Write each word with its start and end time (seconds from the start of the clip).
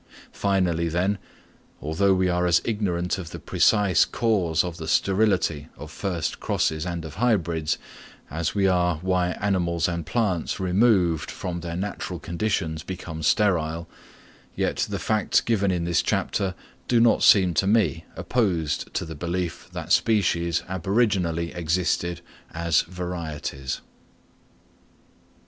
Finally, 0.33 0.89
then, 0.89 1.19
although 1.79 2.11
we 2.15 2.27
are 2.27 2.47
as 2.47 2.59
ignorant 2.65 3.19
of 3.19 3.29
the 3.29 3.37
precise 3.37 4.03
cause 4.03 4.63
of 4.63 4.77
the 4.77 4.87
sterility 4.87 5.67
of 5.77 5.91
first 5.91 6.39
crosses 6.39 6.87
and 6.87 7.05
of 7.05 7.17
hybrids 7.21 7.77
as 8.31 8.55
we 8.55 8.67
are 8.67 8.95
why 9.03 9.33
animals 9.33 9.87
and 9.87 10.07
plants 10.07 10.59
removed 10.59 11.29
from 11.29 11.59
their 11.61 11.75
natural 11.75 12.17
conditions 12.17 12.81
become 12.81 13.21
sterile, 13.21 13.87
yet 14.55 14.77
the 14.89 14.97
facts 14.97 15.39
given 15.39 15.69
in 15.69 15.83
this 15.83 16.01
chapter 16.01 16.55
do 16.87 16.99
not 16.99 17.21
seem 17.21 17.53
to 17.53 17.67
me 17.67 18.03
opposed 18.15 18.91
to 18.95 19.05
the 19.05 19.13
belief 19.13 19.69
that 19.71 19.91
species 19.91 20.63
aboriginally 20.67 21.53
existed 21.55 22.21
as 22.55 22.81
varieties. 22.89 23.81